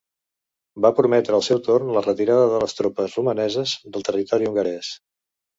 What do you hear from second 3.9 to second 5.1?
de territori hongarès.